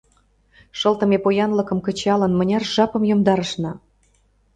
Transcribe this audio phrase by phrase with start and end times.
[0.79, 3.71] —Шылтыме поянлыкым кычалын, мыняр жапым йомдарышна.